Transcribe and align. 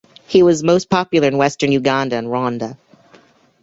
He 0.25 0.41
was 0.41 0.63
most 0.63 0.89
popular 0.89 1.27
in 1.27 1.37
western 1.37 1.71
Uganda 1.71 2.15
and 2.15 2.25
Rwanda. 2.25 2.75